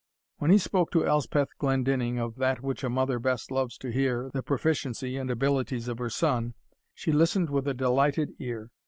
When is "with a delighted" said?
7.51-8.31